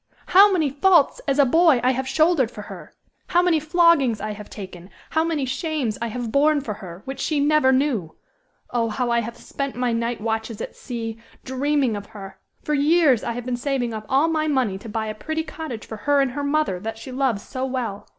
how 0.29 0.51
many 0.51 0.67
faults 0.67 1.21
as 1.27 1.37
a 1.37 1.45
boy 1.45 1.79
I 1.83 1.91
have 1.91 2.07
shouldered 2.07 2.49
for 2.49 2.63
her. 2.63 2.95
How 3.27 3.43
many 3.43 3.59
floggings 3.59 4.19
I 4.19 4.31
have 4.31 4.49
taken. 4.49 4.89
How 5.11 5.23
many 5.23 5.45
shames 5.45 5.95
I 6.01 6.07
have 6.07 6.31
borne 6.31 6.59
for 6.61 6.73
her, 6.73 7.03
which 7.05 7.19
she 7.19 7.39
never 7.39 7.71
knew. 7.71 8.15
Oh! 8.71 8.89
how 8.89 9.11
I 9.11 9.19
have 9.19 9.37
spent 9.37 9.75
my 9.75 9.93
night 9.93 10.19
watches 10.19 10.59
at 10.59 10.75
sea, 10.75 11.19
dreaming 11.45 11.95
of 11.95 12.07
her. 12.07 12.39
For 12.63 12.73
years 12.73 13.23
I 13.23 13.33
have 13.33 13.45
been 13.45 13.55
saving 13.57 13.93
up 13.93 14.07
all 14.09 14.27
my 14.27 14.47
money 14.47 14.79
to 14.79 14.89
buy 14.89 15.05
a 15.05 15.13
pretty 15.13 15.43
cottage 15.43 15.85
for 15.85 15.97
her 15.97 16.19
and 16.19 16.31
her 16.31 16.43
mother 16.43 16.79
that 16.79 16.97
she 16.97 17.11
loves 17.11 17.43
so 17.43 17.63
well. 17.63 18.07